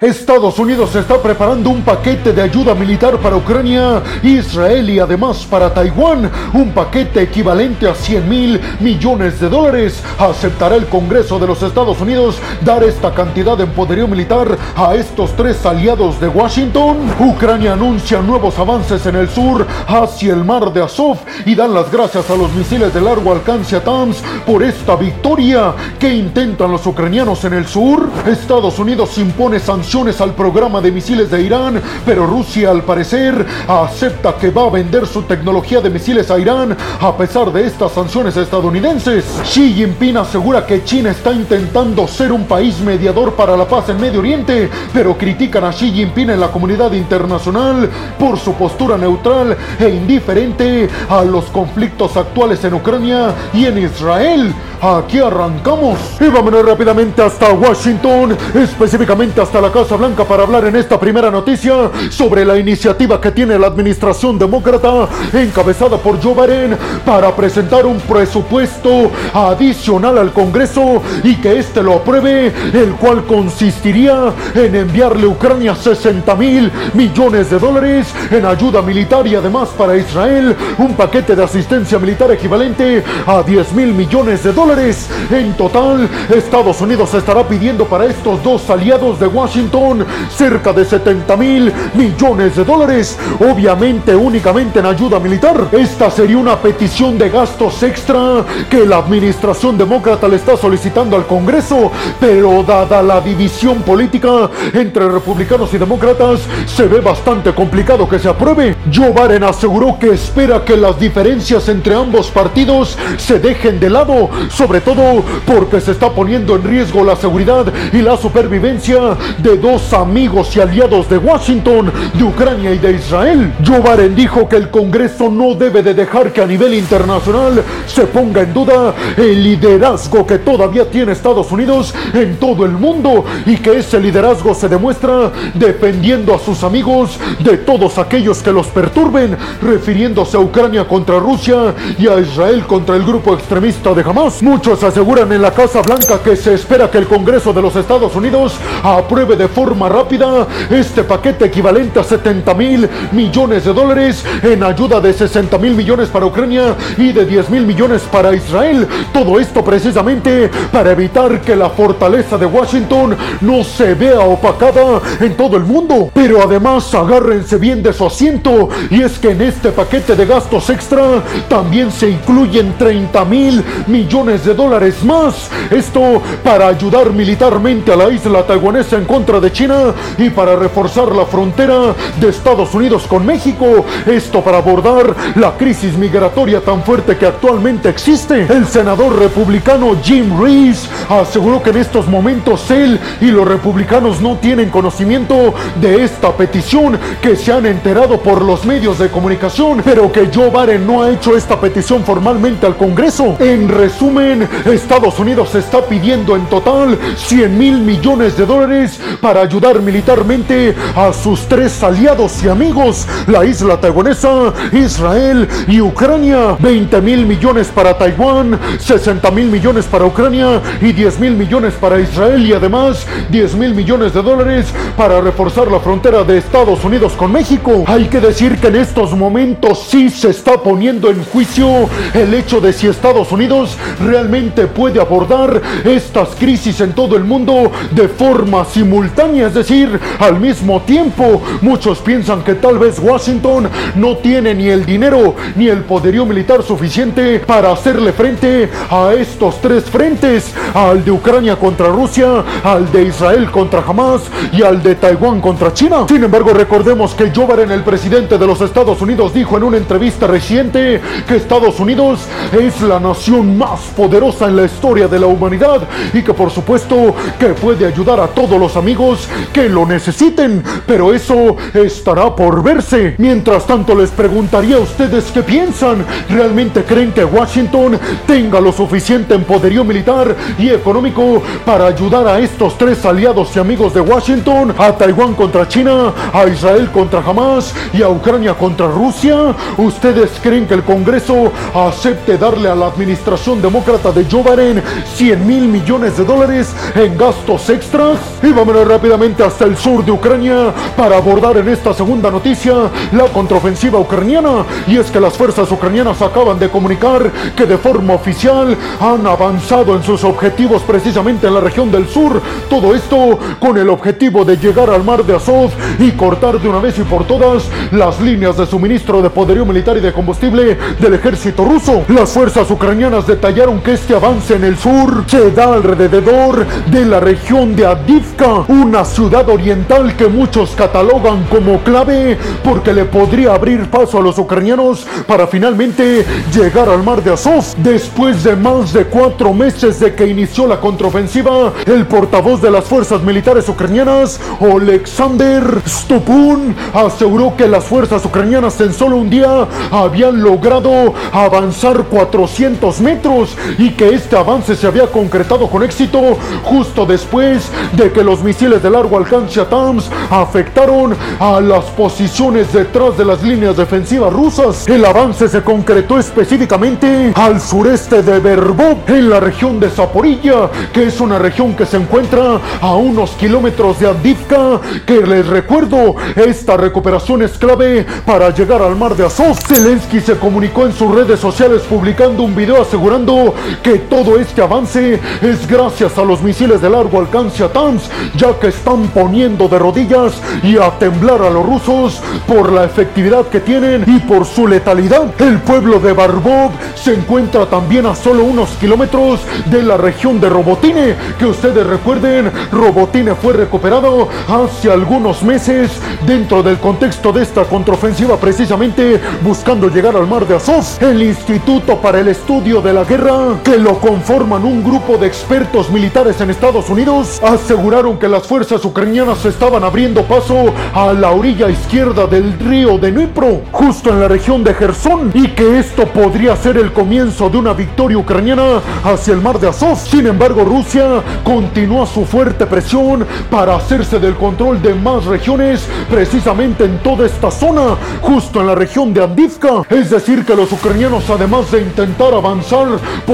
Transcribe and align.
Estados 0.00 0.60
Unidos 0.60 0.94
está 0.94 1.20
preparando 1.20 1.70
un 1.70 1.82
paquete 1.82 2.32
de 2.32 2.40
ayuda 2.40 2.72
militar 2.72 3.18
para 3.18 3.34
Ucrania, 3.34 4.00
Israel 4.22 4.88
y 4.88 5.00
además 5.00 5.44
para 5.44 5.74
Taiwán, 5.74 6.30
un 6.52 6.70
paquete 6.70 7.20
equivalente 7.20 7.88
a 7.88 7.96
100 7.96 8.28
mil 8.28 8.60
millones 8.78 9.40
de 9.40 9.48
dólares. 9.48 10.00
¿Aceptará 10.16 10.76
el 10.76 10.86
Congreso 10.86 11.40
de 11.40 11.48
los 11.48 11.60
Estados 11.64 12.00
Unidos 12.00 12.36
dar 12.60 12.84
esta 12.84 13.12
cantidad 13.12 13.58
de 13.58 13.66
poderío 13.66 14.06
militar 14.06 14.56
a 14.76 14.94
estos 14.94 15.34
tres 15.34 15.66
aliados 15.66 16.20
de 16.20 16.28
Washington? 16.28 16.98
Ucrania 17.18 17.72
anuncia 17.72 18.22
nuevos 18.22 18.56
avances 18.56 19.04
en 19.04 19.16
el 19.16 19.28
sur 19.28 19.66
hacia 19.88 20.32
el 20.32 20.44
mar 20.44 20.72
de 20.72 20.80
Azov 20.80 21.18
y 21.44 21.56
dan 21.56 21.74
las 21.74 21.90
gracias 21.90 22.30
a 22.30 22.36
los 22.36 22.52
misiles 22.52 22.94
de 22.94 23.00
largo 23.00 23.32
alcance 23.32 23.74
ATAMS 23.74 24.22
por 24.46 24.62
esta 24.62 24.94
victoria. 24.94 25.74
¿Qué 25.98 26.14
intentan 26.14 26.70
los 26.70 26.86
ucranianos 26.86 27.42
en 27.42 27.54
el 27.54 27.66
sur? 27.66 28.08
Estados 28.28 28.78
Unidos 28.78 29.18
impone 29.18 29.58
sanciones 29.58 29.87
al 29.88 30.34
programa 30.34 30.82
de 30.82 30.92
misiles 30.92 31.30
de 31.30 31.40
Irán, 31.40 31.80
pero 32.04 32.26
Rusia 32.26 32.70
al 32.70 32.82
parecer 32.82 33.46
acepta 33.66 34.36
que 34.36 34.50
va 34.50 34.66
a 34.66 34.70
vender 34.70 35.06
su 35.06 35.22
tecnología 35.22 35.80
de 35.80 35.88
misiles 35.88 36.30
a 36.30 36.38
Irán 36.38 36.76
a 37.00 37.16
pesar 37.16 37.50
de 37.50 37.66
estas 37.66 37.92
sanciones 37.92 38.36
estadounidenses. 38.36 39.24
Xi 39.44 39.72
Jinping 39.72 40.18
asegura 40.18 40.66
que 40.66 40.84
China 40.84 41.10
está 41.10 41.32
intentando 41.32 42.06
ser 42.06 42.32
un 42.32 42.44
país 42.44 42.80
mediador 42.80 43.32
para 43.32 43.56
la 43.56 43.66
paz 43.66 43.88
en 43.88 43.98
Medio 43.98 44.20
Oriente, 44.20 44.68
pero 44.92 45.16
critican 45.16 45.64
a 45.64 45.70
Xi 45.70 45.90
Jinping 45.90 46.30
en 46.30 46.40
la 46.40 46.48
comunidad 46.48 46.92
internacional 46.92 47.88
por 48.18 48.38
su 48.38 48.52
postura 48.54 48.98
neutral 48.98 49.56
e 49.80 49.88
indiferente 49.88 50.90
a 51.08 51.24
los 51.24 51.46
conflictos 51.46 52.14
actuales 52.18 52.62
en 52.62 52.74
Ucrania 52.74 53.34
y 53.54 53.64
en 53.64 53.78
Israel. 53.78 54.54
Aquí 54.80 55.18
arrancamos. 55.18 55.98
Y 56.20 56.28
vámonos 56.28 56.64
rápidamente 56.64 57.20
hasta 57.20 57.52
Washington, 57.52 58.36
específicamente 58.54 59.40
hasta 59.40 59.60
la 59.60 59.72
Casa 59.72 59.96
Blanca 59.96 60.24
para 60.24 60.44
hablar 60.44 60.66
en 60.66 60.76
esta 60.76 61.00
primera 61.00 61.32
noticia 61.32 61.90
sobre 62.10 62.44
la 62.44 62.56
iniciativa 62.56 63.20
que 63.20 63.32
tiene 63.32 63.58
la 63.58 63.66
administración 63.66 64.38
demócrata 64.38 65.08
encabezada 65.32 65.96
por 65.96 66.22
Joe 66.22 66.34
Biden 66.34 66.78
para 67.04 67.34
presentar 67.34 67.86
un 67.86 67.98
presupuesto 67.98 69.10
adicional 69.34 70.16
al 70.16 70.32
Congreso 70.32 71.02
y 71.24 71.34
que 71.36 71.58
éste 71.58 71.82
lo 71.82 71.94
apruebe, 71.94 72.52
el 72.72 72.92
cual 73.00 73.24
consistiría 73.24 74.32
en 74.54 74.76
enviarle 74.76 75.24
a 75.24 75.28
Ucrania 75.30 75.74
60 75.74 76.34
mil 76.36 76.70
millones 76.94 77.50
de 77.50 77.58
dólares 77.58 78.14
en 78.30 78.46
ayuda 78.46 78.80
militar 78.82 79.26
y 79.26 79.34
además 79.34 79.70
para 79.76 79.96
Israel 79.96 80.54
un 80.78 80.94
paquete 80.94 81.34
de 81.34 81.42
asistencia 81.42 81.98
militar 81.98 82.30
equivalente 82.30 83.02
a 83.26 83.42
10 83.42 83.72
mil 83.72 83.92
millones 83.92 84.44
de 84.44 84.52
dólares 84.52 84.67
en 84.68 85.54
total, 85.54 86.06
Estados 86.28 86.78
Unidos 86.82 87.14
estará 87.14 87.42
pidiendo 87.48 87.86
para 87.86 88.04
estos 88.04 88.42
dos 88.42 88.68
aliados 88.68 89.18
de 89.18 89.26
Washington 89.26 90.04
cerca 90.28 90.74
de 90.74 90.84
70 90.84 91.36
mil 91.38 91.72
millones 91.94 92.54
de 92.54 92.64
dólares, 92.64 93.18
obviamente 93.40 94.14
únicamente 94.14 94.80
en 94.80 94.86
ayuda 94.86 95.18
militar. 95.20 95.68
Esta 95.72 96.10
sería 96.10 96.36
una 96.36 96.58
petición 96.58 97.16
de 97.16 97.30
gastos 97.30 97.82
extra 97.82 98.44
que 98.68 98.84
la 98.84 98.98
administración 98.98 99.78
demócrata 99.78 100.28
le 100.28 100.36
está 100.36 100.54
solicitando 100.54 101.16
al 101.16 101.26
Congreso, 101.26 101.90
pero 102.20 102.62
dada 102.62 103.02
la 103.02 103.22
división 103.22 103.80
política 103.80 104.50
entre 104.74 105.08
republicanos 105.08 105.72
y 105.72 105.78
demócratas, 105.78 106.40
se 106.66 106.86
ve 106.86 107.00
bastante 107.00 107.54
complicado 107.54 108.06
que 108.06 108.18
se 108.18 108.28
apruebe. 108.28 108.76
Joe 108.94 109.12
Biden 109.12 109.44
aseguró 109.44 109.98
que 109.98 110.10
espera 110.10 110.62
que 110.62 110.76
las 110.76 111.00
diferencias 111.00 111.70
entre 111.70 111.94
ambos 111.94 112.30
partidos 112.30 112.98
se 113.16 113.38
dejen 113.38 113.80
de 113.80 113.88
lado 113.88 114.28
sobre 114.58 114.80
todo 114.80 115.22
porque 115.46 115.80
se 115.80 115.92
está 115.92 116.10
poniendo 116.10 116.56
en 116.56 116.64
riesgo 116.64 117.04
la 117.04 117.14
seguridad 117.14 117.72
y 117.92 117.98
la 117.98 118.16
supervivencia 118.16 119.16
de 119.38 119.56
dos 119.56 119.92
amigos 119.92 120.56
y 120.56 120.60
aliados 120.60 121.08
de 121.08 121.16
Washington, 121.16 121.92
de 122.12 122.24
Ucrania 122.24 122.72
y 122.74 122.78
de 122.78 122.94
Israel. 122.94 123.52
Joe 123.64 123.78
Biden 123.78 124.16
dijo 124.16 124.48
que 124.48 124.56
el 124.56 124.68
Congreso 124.68 125.30
no 125.30 125.54
debe 125.54 125.84
de 125.84 125.94
dejar 125.94 126.32
que 126.32 126.42
a 126.42 126.46
nivel 126.46 126.74
internacional 126.74 127.62
se 127.86 128.02
ponga 128.08 128.42
en 128.42 128.52
duda 128.52 128.94
el 129.16 129.44
liderazgo 129.44 130.26
que 130.26 130.38
todavía 130.38 130.90
tiene 130.90 131.12
Estados 131.12 131.52
Unidos 131.52 131.94
en 132.12 132.36
todo 132.38 132.64
el 132.64 132.72
mundo 132.72 133.24
y 133.46 133.58
que 133.58 133.78
ese 133.78 134.00
liderazgo 134.00 134.54
se 134.54 134.68
demuestra 134.68 135.30
defendiendo 135.54 136.34
a 136.34 136.38
sus 136.40 136.64
amigos 136.64 137.16
de 137.38 137.58
todos 137.58 137.96
aquellos 137.96 138.42
que 138.42 138.50
los 138.50 138.66
perturben, 138.66 139.36
refiriéndose 139.62 140.36
a 140.36 140.40
Ucrania 140.40 140.88
contra 140.88 141.20
Rusia 141.20 141.76
y 141.96 142.08
a 142.08 142.18
Israel 142.18 142.64
contra 142.66 142.96
el 142.96 143.04
grupo 143.04 143.34
extremista 143.34 143.94
de 143.94 144.02
Hamas. 144.02 144.42
Muchos 144.48 144.82
aseguran 144.82 145.30
en 145.30 145.42
la 145.42 145.50
Casa 145.50 145.82
Blanca 145.82 146.20
que 146.24 146.34
se 146.34 146.54
espera 146.54 146.90
que 146.90 146.96
el 146.96 147.06
Congreso 147.06 147.52
de 147.52 147.60
los 147.60 147.76
Estados 147.76 148.16
Unidos 148.16 148.54
apruebe 148.82 149.36
de 149.36 149.46
forma 149.46 149.90
rápida 149.90 150.46
este 150.70 151.04
paquete 151.04 151.44
equivalente 151.44 152.00
a 152.00 152.02
70 152.02 152.54
mil 152.54 152.88
millones 153.12 153.66
de 153.66 153.74
dólares 153.74 154.24
en 154.42 154.62
ayuda 154.62 155.02
de 155.02 155.12
60 155.12 155.58
mil 155.58 155.74
millones 155.74 156.08
para 156.08 156.24
Ucrania 156.24 156.74
y 156.96 157.12
de 157.12 157.26
10 157.26 157.50
mil 157.50 157.66
millones 157.66 158.00
para 158.10 158.34
Israel. 158.34 158.88
Todo 159.12 159.38
esto 159.38 159.62
precisamente 159.62 160.50
para 160.72 160.92
evitar 160.92 161.42
que 161.42 161.54
la 161.54 161.68
fortaleza 161.68 162.38
de 162.38 162.46
Washington 162.46 163.18
no 163.42 163.62
se 163.62 163.92
vea 163.92 164.20
opacada 164.20 165.02
en 165.20 165.36
todo 165.36 165.58
el 165.58 165.64
mundo. 165.64 166.10
Pero 166.14 166.42
además 166.42 166.94
agárrense 166.94 167.58
bien 167.58 167.82
de 167.82 167.92
su 167.92 168.06
asiento 168.06 168.70
y 168.88 169.02
es 169.02 169.18
que 169.18 169.32
en 169.32 169.42
este 169.42 169.72
paquete 169.72 170.16
de 170.16 170.24
gastos 170.24 170.70
extra 170.70 171.22
también 171.50 171.92
se 171.92 172.08
incluyen 172.08 172.72
30 172.78 173.24
mil 173.26 173.62
millones 173.86 174.37
de 174.44 174.54
dólares 174.54 175.02
más. 175.04 175.50
Esto 175.70 176.22
para 176.42 176.68
ayudar 176.68 177.10
militarmente 177.12 177.92
a 177.92 177.96
la 177.96 178.10
isla 178.10 178.46
taiwanesa 178.46 178.96
en 178.96 179.04
contra 179.04 179.40
de 179.40 179.52
China 179.52 179.94
y 180.16 180.30
para 180.30 180.56
reforzar 180.56 181.14
la 181.14 181.26
frontera 181.26 181.94
de 182.20 182.28
Estados 182.28 182.74
Unidos 182.74 183.06
con 183.06 183.24
México. 183.24 183.84
Esto 184.06 184.42
para 184.42 184.58
abordar 184.58 185.14
la 185.36 185.56
crisis 185.56 185.96
migratoria 185.96 186.60
tan 186.60 186.82
fuerte 186.82 187.16
que 187.16 187.26
actualmente 187.26 187.88
existe. 187.88 188.46
El 188.48 188.66
senador 188.66 189.18
republicano 189.18 189.96
Jim 190.02 190.40
Reeves 190.40 190.88
aseguró 191.08 191.62
que 191.62 191.70
en 191.70 191.78
estos 191.78 192.06
momentos 192.06 192.70
él 192.70 192.98
y 193.20 193.26
los 193.26 193.46
republicanos 193.46 194.20
no 194.20 194.36
tienen 194.36 194.70
conocimiento 194.70 195.54
de 195.80 196.04
esta 196.04 196.32
petición, 196.36 196.98
que 197.22 197.36
se 197.36 197.52
han 197.52 197.66
enterado 197.66 198.20
por 198.20 198.42
los 198.42 198.64
medios 198.64 198.98
de 198.98 199.08
comunicación, 199.08 199.82
pero 199.84 200.10
que 200.10 200.28
Joe 200.32 200.50
Biden 200.50 200.86
no 200.86 201.02
ha 201.02 201.10
hecho 201.10 201.36
esta 201.36 201.60
petición 201.60 202.04
formalmente 202.04 202.66
al 202.66 202.76
Congreso. 202.76 203.36
En 203.38 203.68
resumen, 203.68 204.27
Estados 204.66 205.18
Unidos 205.18 205.54
está 205.54 205.80
pidiendo 205.82 206.36
en 206.36 206.44
total 206.46 206.98
100 207.16 207.58
mil 207.58 207.80
millones 207.80 208.36
de 208.36 208.44
dólares 208.44 209.00
para 209.20 209.40
ayudar 209.40 209.80
militarmente 209.80 210.74
a 210.94 211.12
sus 211.12 211.46
tres 211.48 211.82
aliados 211.82 212.42
y 212.44 212.48
amigos, 212.48 213.06
la 213.26 213.44
isla 213.44 213.80
taiwanesa, 213.80 214.52
Israel 214.72 215.48
y 215.66 215.80
Ucrania. 215.80 216.56
20 216.58 217.00
mil 217.00 217.24
millones 217.24 217.68
para 217.68 217.96
Taiwán, 217.96 218.58
60 218.78 219.30
mil 219.30 219.46
millones 219.46 219.86
para 219.86 220.04
Ucrania 220.04 220.60
y 220.80 220.92
10 220.92 221.20
mil 221.20 221.32
millones 221.32 221.74
para 221.74 221.98
Israel 222.00 222.44
y 222.44 222.52
además 222.52 223.06
10 223.30 223.54
mil 223.54 223.74
millones 223.74 224.12
de 224.12 224.22
dólares 224.22 224.66
para 224.96 225.20
reforzar 225.20 225.70
la 225.70 225.80
frontera 225.80 226.24
de 226.24 226.38
Estados 226.38 226.84
Unidos 226.84 227.14
con 227.14 227.32
México. 227.32 227.84
Hay 227.86 228.06
que 228.06 228.20
decir 228.20 228.58
que 228.58 228.68
en 228.68 228.76
estos 228.76 229.12
momentos 229.16 229.86
sí 229.88 230.10
se 230.10 230.30
está 230.30 230.62
poniendo 230.62 231.10
en 231.10 231.24
juicio 231.24 231.88
el 232.12 232.34
hecho 232.34 232.60
de 232.60 232.72
si 232.72 232.88
Estados 232.88 233.32
Unidos 233.32 233.76
realmente 234.00 234.17
realmente 234.18 234.66
puede 234.66 235.00
abordar 235.00 235.62
estas 235.84 236.30
crisis 236.30 236.80
en 236.80 236.92
todo 236.92 237.16
el 237.16 237.22
mundo 237.22 237.70
de 237.92 238.08
forma 238.08 238.64
simultánea, 238.64 239.46
es 239.46 239.54
decir, 239.54 240.00
al 240.18 240.40
mismo 240.40 240.82
tiempo. 240.82 241.40
Muchos 241.60 241.98
piensan 241.98 242.42
que 242.42 242.54
tal 242.54 242.80
vez 242.80 242.98
Washington 242.98 243.68
no 243.94 244.16
tiene 244.16 244.56
ni 244.56 244.68
el 244.70 244.84
dinero 244.84 245.36
ni 245.54 245.68
el 245.68 245.84
poderío 245.84 246.26
militar 246.26 246.64
suficiente 246.64 247.38
para 247.38 247.70
hacerle 247.70 248.12
frente 248.12 248.68
a 248.90 249.12
estos 249.14 249.60
tres 249.60 249.84
frentes, 249.84 250.52
al 250.74 251.04
de 251.04 251.12
Ucrania 251.12 251.54
contra 251.54 251.86
Rusia, 251.86 252.42
al 252.64 252.90
de 252.90 253.04
Israel 253.04 253.48
contra 253.52 253.84
Hamas 253.86 254.22
y 254.52 254.62
al 254.62 254.82
de 254.82 254.96
Taiwán 254.96 255.40
contra 255.40 255.72
China. 255.72 256.06
Sin 256.08 256.24
embargo, 256.24 256.52
recordemos 256.52 257.14
que 257.14 257.30
Joe 257.32 257.46
Biden, 257.46 257.70
el 257.70 257.84
presidente 257.84 258.36
de 258.36 258.46
los 258.48 258.60
Estados 258.62 259.00
Unidos, 259.00 259.32
dijo 259.32 259.56
en 259.56 259.62
una 259.62 259.76
entrevista 259.76 260.26
reciente 260.26 261.00
que 261.28 261.36
Estados 261.36 261.78
Unidos 261.78 262.26
es 262.52 262.80
la 262.82 262.98
nación 262.98 263.56
más 263.56 263.78
poderosa 263.98 264.46
en 264.46 264.54
la 264.54 264.64
historia 264.64 265.08
de 265.08 265.18
la 265.18 265.26
humanidad 265.26 265.80
y 266.14 266.22
que 266.22 266.32
por 266.32 266.52
supuesto 266.52 267.16
que 267.36 267.48
puede 267.48 267.84
ayudar 267.84 268.20
a 268.20 268.28
todos 268.28 268.56
los 268.56 268.76
amigos 268.76 269.28
que 269.52 269.68
lo 269.68 269.84
necesiten, 269.84 270.62
pero 270.86 271.12
eso 271.12 271.56
estará 271.74 272.32
por 272.36 272.62
verse. 272.62 273.16
Mientras 273.18 273.66
tanto 273.66 273.96
les 273.96 274.10
preguntaría 274.10 274.76
a 274.76 274.80
ustedes 274.80 275.24
qué 275.34 275.42
piensan. 275.42 276.06
¿Realmente 276.30 276.84
creen 276.84 277.10
que 277.10 277.24
Washington 277.24 277.98
tenga 278.24 278.60
lo 278.60 278.70
suficiente 278.70 279.34
en 279.34 279.44
militar 279.84 280.36
y 280.60 280.68
económico 280.68 281.42
para 281.66 281.86
ayudar 281.86 282.28
a 282.28 282.38
estos 282.38 282.78
tres 282.78 283.04
aliados 283.04 283.56
y 283.56 283.58
amigos 283.58 283.94
de 283.94 284.00
Washington, 284.00 284.74
a 284.78 284.92
Taiwán 284.92 285.34
contra 285.34 285.66
China, 285.66 286.12
a 286.32 286.46
Israel 286.46 286.88
contra 286.92 287.18
Hamas 287.18 287.74
y 287.92 288.02
a 288.02 288.08
Ucrania 288.08 288.54
contra 288.54 288.86
Rusia? 288.86 289.56
¿Ustedes 289.76 290.30
creen 290.40 290.68
que 290.68 290.74
el 290.74 290.84
Congreso 290.84 291.50
acepte 291.74 292.38
darle 292.38 292.68
a 292.68 292.76
la 292.76 292.86
administración 292.86 293.60
demócrata 293.60 293.87
demócrata 293.88 294.12
de 294.12 294.26
Joe 294.30 294.42
Biden 294.42 294.82
100 295.14 295.46
mil 295.46 295.68
millones 295.68 296.18
de 296.18 296.24
dólares 296.24 296.74
en 296.94 297.16
gastos 297.16 297.70
extras. 297.70 298.18
Y 298.42 298.52
vámonos 298.52 298.86
rápidamente 298.86 299.42
hasta 299.42 299.64
el 299.64 299.76
sur 299.76 300.04
de 300.04 300.12
Ucrania 300.12 300.72
para 300.96 301.16
abordar 301.16 301.56
en 301.56 301.68
esta 301.68 301.94
segunda 301.94 302.30
noticia 302.30 302.74
la 303.12 303.24
contraofensiva 303.32 303.98
ucraniana. 303.98 304.66
Y 304.86 304.98
es 304.98 305.10
que 305.10 305.20
las 305.20 305.36
fuerzas 305.36 305.70
ucranianas 305.72 306.20
acaban 306.20 306.58
de 306.58 306.68
comunicar 306.68 307.30
que 307.56 307.64
de 307.64 307.78
forma 307.78 308.14
oficial 308.14 308.76
han 309.00 309.26
avanzado 309.26 309.96
en 309.96 310.02
sus 310.02 310.22
objetivos 310.24 310.82
precisamente 310.82 311.46
en 311.46 311.54
la 311.54 311.60
región 311.60 311.90
del 311.90 312.08
sur. 312.08 312.42
Todo 312.68 312.94
esto 312.94 313.38
con 313.58 313.78
el 313.78 313.88
objetivo 313.88 314.44
de 314.44 314.56
llegar 314.56 314.90
al 314.90 315.04
mar 315.04 315.24
de 315.24 315.36
Azov 315.36 315.70
y 315.98 316.10
cortar 316.12 316.60
de 316.60 316.68
una 316.68 316.80
vez 316.80 316.98
y 316.98 317.02
por 317.02 317.26
todas 317.26 317.64
las 317.92 318.20
líneas 318.20 318.56
de 318.58 318.66
suministro 318.66 319.22
de 319.22 319.30
poderío 319.30 319.64
militar 319.64 319.96
y 319.96 320.00
de 320.00 320.12
combustible 320.12 320.76
del 321.00 321.14
ejército 321.14 321.64
ruso. 321.64 322.04
Las 322.08 322.32
fuerzas 322.32 322.70
ucranianas 322.70 323.26
detallaron 323.26 323.77
que 323.82 323.92
este 323.92 324.14
avance 324.14 324.54
en 324.54 324.64
el 324.64 324.76
sur 324.78 325.24
se 325.26 325.50
da 325.50 325.74
alrededor 325.74 326.66
de 326.86 327.04
la 327.04 327.20
región 327.20 327.76
de 327.76 327.86
Adivka, 327.86 328.64
una 328.68 329.04
ciudad 329.04 329.48
oriental 329.48 330.16
que 330.16 330.26
muchos 330.26 330.70
catalogan 330.70 331.44
como 331.44 331.78
clave 331.80 332.38
porque 332.64 332.92
le 332.92 333.04
podría 333.04 333.54
abrir 333.54 333.88
paso 333.90 334.18
a 334.18 334.22
los 334.22 334.38
ucranianos 334.38 335.06
para 335.26 335.46
finalmente 335.46 336.24
llegar 336.54 336.88
al 336.88 337.02
mar 337.02 337.22
de 337.22 337.32
Azov. 337.32 337.64
Después 337.78 338.44
de 338.44 338.56
más 338.56 338.92
de 338.92 339.04
cuatro 339.06 339.52
meses 339.52 340.00
de 340.00 340.14
que 340.14 340.26
inició 340.26 340.66
la 340.66 340.80
contraofensiva, 340.80 341.72
el 341.86 342.06
portavoz 342.06 342.62
de 342.62 342.70
las 342.70 342.84
fuerzas 342.84 343.22
militares 343.22 343.68
ucranianas, 343.68 344.40
Alexander 344.60 345.62
Stupun, 345.86 346.74
aseguró 346.94 347.54
que 347.56 347.68
las 347.68 347.84
fuerzas 347.84 348.24
ucranianas 348.24 348.80
en 348.80 348.92
solo 348.92 349.16
un 349.16 349.30
día 349.30 349.66
habían 349.90 350.42
logrado 350.42 351.14
avanzar 351.32 352.04
400 352.04 353.00
metros 353.00 353.56
y 353.76 353.90
que 353.90 354.14
este 354.14 354.36
avance 354.36 354.76
se 354.76 354.86
había 354.86 355.06
concretado 355.06 355.68
con 355.68 355.82
éxito 355.82 356.38
justo 356.64 357.04
después 357.04 357.70
de 357.92 358.10
que 358.12 358.24
los 358.24 358.42
misiles 358.42 358.82
de 358.82 358.90
largo 358.90 359.18
alcance 359.18 359.60
ATAMS 359.60 360.10
afectaron 360.30 361.16
a 361.38 361.60
las 361.60 361.84
posiciones 361.86 362.72
detrás 362.72 363.16
de 363.16 363.24
las 363.24 363.42
líneas 363.42 363.76
defensivas 363.76 364.32
rusas. 364.32 364.88
El 364.88 365.04
avance 365.04 365.48
se 365.48 365.62
concretó 365.62 366.18
específicamente 366.18 367.32
al 367.34 367.60
sureste 367.60 368.22
de 368.22 368.38
Verbov, 368.38 368.98
en 369.08 369.30
la 369.30 369.40
región 369.40 369.80
de 369.80 369.90
Zaporilla, 369.90 370.70
que 370.92 371.04
es 371.04 371.20
una 371.20 371.38
región 371.38 371.74
que 371.74 371.86
se 371.86 371.96
encuentra 371.96 372.60
a 372.80 372.94
unos 372.94 373.30
kilómetros 373.32 373.98
de 374.00 374.08
Andivka, 374.08 374.80
que 375.06 375.26
les 375.26 375.46
recuerdo, 375.46 376.14
esta 376.36 376.76
recuperación 376.76 377.42
es 377.42 377.52
clave 377.58 378.06
para 378.24 378.50
llegar 378.50 378.82
al 378.82 378.96
mar 378.96 379.16
de 379.16 379.26
Azov. 379.26 379.56
Zelensky 379.66 380.20
se 380.20 380.36
comunicó 380.36 380.86
en 380.86 380.92
sus 380.92 381.14
redes 381.14 381.40
sociales 381.40 381.82
publicando 381.82 382.42
un 382.42 382.54
video 382.54 382.82
asegurando 382.82 383.54
que 383.82 383.98
todo 383.98 384.38
este 384.38 384.62
avance 384.62 385.20
es 385.42 385.66
gracias 385.66 386.16
a 386.18 386.24
los 386.24 386.42
misiles 386.42 386.80
de 386.80 386.90
largo 386.90 387.20
alcance 387.20 387.64
ATAMS, 387.64 388.10
ya 388.36 388.58
que 388.58 388.68
están 388.68 389.08
poniendo 389.08 389.68
de 389.68 389.78
rodillas 389.78 390.40
y 390.62 390.76
a 390.76 390.90
temblar 390.98 391.42
a 391.42 391.50
los 391.50 391.64
rusos 391.64 392.20
por 392.46 392.72
la 392.72 392.84
efectividad 392.84 393.46
que 393.46 393.60
tienen 393.60 394.04
y 394.06 394.18
por 394.20 394.44
su 394.44 394.66
letalidad. 394.66 395.32
El 395.38 395.58
pueblo 395.60 396.00
de 396.00 396.12
Barbov 396.12 396.70
se 396.94 397.14
encuentra 397.14 397.66
también 397.66 398.06
a 398.06 398.14
solo 398.14 398.44
unos 398.44 398.70
kilómetros 398.80 399.40
de 399.66 399.82
la 399.82 399.96
región 399.96 400.40
de 400.40 400.48
Robotine, 400.48 401.14
que 401.38 401.46
ustedes 401.46 401.86
recuerden, 401.86 402.50
Robotine 402.72 403.34
fue 403.34 403.52
recuperado 403.52 404.28
hace 404.48 404.90
algunos 404.90 405.42
meses 405.42 405.90
dentro 406.26 406.62
del 406.62 406.78
contexto 406.78 407.32
de 407.32 407.42
esta 407.42 407.64
contraofensiva 407.64 408.36
precisamente 408.36 409.20
buscando 409.42 409.88
llegar 409.88 410.16
al 410.16 410.26
mar 410.26 410.46
de 410.46 410.56
Azov. 410.56 410.84
El 411.00 411.22
Instituto 411.22 412.00
para 412.00 412.20
el 412.20 412.28
Estudio 412.28 412.80
de 412.80 412.92
la 412.92 413.04
Guerra, 413.04 413.47
que 413.56 413.78
lo 413.78 413.98
conforman 413.98 414.64
un 414.64 414.84
grupo 414.84 415.16
de 415.16 415.26
expertos 415.26 415.90
militares 415.90 416.40
en 416.40 416.50
Estados 416.50 416.90
Unidos, 416.90 417.40
aseguraron 417.42 418.18
que 418.18 418.28
las 418.28 418.46
fuerzas 418.46 418.84
ucranianas 418.84 419.44
estaban 419.44 419.82
abriendo 419.84 420.22
paso 420.22 420.72
a 420.94 421.12
la 421.12 421.30
orilla 421.30 421.70
izquierda 421.70 422.26
del 422.26 422.58
río 422.58 422.98
de 422.98 423.10
Dnipro, 423.10 423.62
justo 423.72 424.10
en 424.10 424.20
la 424.20 424.28
región 424.28 424.62
de 424.62 424.74
Gerson, 424.74 425.30
y 425.34 425.48
que 425.48 425.78
esto 425.78 426.06
podría 426.06 426.56
ser 426.56 426.76
el 426.76 426.92
comienzo 426.92 427.48
de 427.48 427.58
una 427.58 427.72
victoria 427.72 428.18
ucraniana 428.18 428.80
hacia 429.04 429.34
el 429.34 429.40
mar 429.40 429.58
de 429.58 429.68
Azov. 429.68 429.98
Sin 429.98 430.26
embargo, 430.26 430.64
Rusia 430.64 431.22
continúa 431.44 432.06
su 432.06 432.24
fuerte 432.24 432.66
presión 432.66 433.26
para 433.50 433.76
hacerse 433.76 434.18
del 434.18 434.34
control 434.36 434.82
de 434.82 434.94
más 434.94 435.24
regiones, 435.24 435.86
precisamente 436.10 436.84
en 436.84 436.98
toda 436.98 437.26
esta 437.26 437.50
zona, 437.50 437.96
justo 438.20 438.60
en 438.60 438.66
la 438.66 438.74
región 438.74 439.14
de 439.14 439.24
Andivka. 439.24 439.82
Es 439.88 440.10
decir, 440.10 440.44
que 440.44 440.54
los 440.54 440.70
ucranianos, 440.72 441.28
además 441.30 441.70
de 441.70 441.80
intentar 441.80 442.34
avanzar 442.34 442.86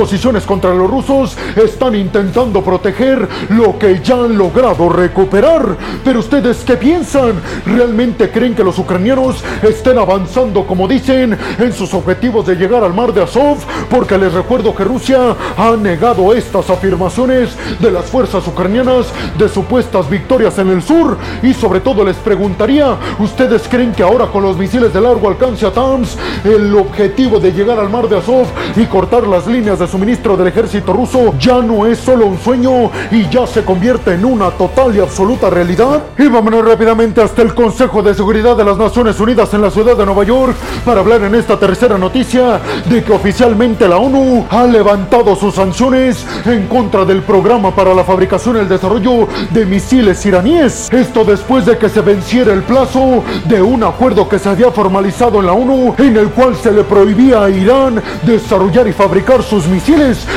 posiciones 0.04 0.44
contra 0.44 0.74
los 0.74 0.90
rusos, 0.90 1.34
están 1.56 1.94
intentando 1.94 2.62
proteger 2.62 3.26
lo 3.48 3.78
que 3.78 4.02
ya 4.02 4.16
han 4.16 4.36
logrado 4.36 4.90
recuperar. 4.90 5.78
Pero 6.04 6.18
ustedes, 6.18 6.58
¿qué 6.58 6.76
piensan? 6.76 7.40
¿Realmente 7.64 8.30
creen 8.30 8.54
que 8.54 8.62
los 8.62 8.78
ucranianos 8.78 9.42
estén 9.62 9.96
avanzando, 9.96 10.66
como 10.66 10.86
dicen, 10.86 11.38
en 11.58 11.72
sus 11.72 11.94
objetivos 11.94 12.46
de 12.46 12.54
llegar 12.54 12.84
al 12.84 12.92
mar 12.92 13.14
de 13.14 13.22
Azov? 13.22 13.56
Porque 13.88 14.18
les 14.18 14.34
recuerdo 14.34 14.74
que 14.74 14.84
Rusia 14.84 15.34
ha 15.56 15.74
negado 15.74 16.34
estas 16.34 16.68
afirmaciones 16.68 17.56
de 17.80 17.90
las 17.90 18.04
fuerzas 18.04 18.46
ucranianas 18.46 19.06
de 19.38 19.48
supuestas 19.48 20.10
victorias 20.10 20.58
en 20.58 20.68
el 20.68 20.82
sur. 20.82 21.16
Y 21.42 21.54
sobre 21.54 21.80
todo 21.80 22.04
les 22.04 22.16
preguntaría, 22.16 22.98
¿ustedes 23.18 23.62
creen 23.70 23.92
que 23.92 24.02
ahora 24.02 24.26
con 24.26 24.42
los 24.42 24.58
misiles 24.58 24.92
de 24.92 25.00
largo 25.00 25.30
alcance 25.30 25.64
a 25.64 25.72
TAMS, 25.72 26.18
el 26.44 26.76
objetivo 26.76 27.40
de 27.40 27.52
llegar 27.52 27.78
al 27.78 27.88
mar 27.88 28.06
de 28.06 28.18
Azov 28.18 28.48
y 28.76 28.84
cortar 28.84 29.26
las 29.26 29.46
líneas 29.46 29.78
de 29.78 29.94
suministro 29.94 30.37
del 30.37 30.49
ejército 30.49 30.93
ruso 30.93 31.35
ya 31.38 31.61
no 31.61 31.87
es 31.87 32.00
solo 32.00 32.26
un 32.26 32.37
sueño 32.37 32.91
y 33.12 33.29
ya 33.29 33.46
se 33.46 33.62
convierte 33.62 34.12
en 34.14 34.25
una 34.25 34.50
total 34.50 34.96
y 34.96 34.99
absoluta 34.99 35.49
realidad? 35.49 36.02
Y 36.19 36.26
vámonos 36.26 36.64
rápidamente 36.64 37.23
hasta 37.23 37.43
el 37.43 37.55
Consejo 37.55 38.02
de 38.02 38.12
Seguridad 38.12 38.56
de 38.56 38.64
las 38.64 38.76
Naciones 38.76 39.20
Unidas 39.20 39.55
en 39.55 39.62
la 39.62 39.70
ciudad 39.70 39.96
de 39.96 40.05
Nueva 40.05 40.25
York 40.25 40.56
para 40.85 40.99
hablar 40.99 41.23
en 41.23 41.37
esta 41.37 41.61
tercera 41.61 41.96
noticia 41.96 42.61
de 42.91 43.05
que 43.05 43.12
oficialmente 43.12 43.87
la 43.87 43.99
ONU 43.99 44.44
ha 44.50 44.64
levantado 44.64 45.37
sus 45.37 45.55
sanciones 45.55 46.26
en 46.44 46.67
contra 46.67 47.05
del 47.05 47.23
programa 47.23 47.73
para 47.73 47.94
la 47.94 48.02
fabricación 48.02 48.56
y 48.56 48.61
el 48.61 48.69
desarrollo 48.69 49.29
de 49.52 49.64
misiles 49.64 50.26
iraníes. 50.26 50.88
Esto 50.93 51.25
después 51.25 51.67
de 51.67 51.79
que 51.79 51.88
se 51.88 52.00
venciera 52.00 52.52
el 52.52 52.64
plazo 52.64 53.23
de 53.44 53.62
un 53.62 53.85
acuerdo 53.85 54.29
que 54.29 54.40
se 54.40 54.49
había 54.49 54.73
formalizado 54.73 55.38
en 55.38 55.47
la 55.47 55.52
ONU 55.52 55.94
en 55.99 56.17
el 56.17 56.31
cual 56.31 56.56
se 56.56 56.73
le 56.73 56.82
prohibía 56.82 57.44
a 57.44 57.50
Irán 57.50 58.02
desarrollar 58.26 58.88
y 58.88 58.93
fabricar 58.93 59.40
sus 59.44 59.69
misiles 59.69 59.83